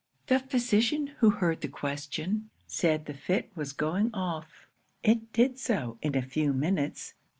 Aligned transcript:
'The 0.25 0.39
physician, 0.39 1.11
who 1.19 1.29
heard 1.29 1.61
the 1.61 1.67
question, 1.67 2.49
said 2.65 3.05
the 3.05 3.13
fit 3.13 3.51
was 3.53 3.71
going 3.71 4.09
off. 4.15 4.65
It 5.03 5.31
did 5.31 5.59
so 5.59 5.99
in 6.01 6.15
a 6.15 6.23
few 6.23 6.53
minutes. 6.53 7.13